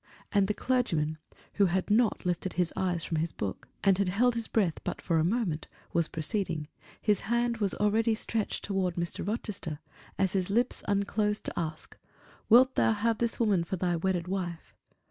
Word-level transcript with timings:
And 0.31 0.47
the 0.47 0.55
clergyman, 0.55 1.19
who 1.53 1.67
had 1.67 1.91
not 1.91 2.25
lifted 2.25 2.53
his 2.53 2.73
eyes 2.75 3.05
from 3.05 3.17
his 3.17 3.31
book, 3.31 3.67
and 3.83 3.99
had 3.99 4.09
held 4.09 4.33
his 4.33 4.47
breath 4.47 4.83
but 4.83 4.99
for 4.99 5.19
a 5.19 5.23
moment, 5.23 5.67
was 5.93 6.07
proceeding; 6.07 6.67
his 6.99 7.19
hand 7.19 7.57
was 7.57 7.75
already 7.75 8.15
stretched 8.15 8.63
toward. 8.65 8.95
Mr. 8.95 9.27
Rochester, 9.27 9.77
as 10.17 10.33
his 10.33 10.49
lips 10.49 10.81
unclosed 10.87 11.43
to 11.45 11.53
ask, 11.59 11.95
"Wilt 12.49 12.73
thou 12.73 12.93
have 12.93 13.19
this 13.19 13.39
woman 13.39 13.63
for 13.63 13.75
thy 13.75 13.95
wedded 13.95 14.27
wife?" 14.27 14.73